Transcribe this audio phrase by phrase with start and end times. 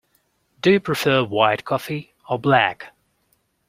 [0.63, 2.91] Do you prefer white coffee, or black?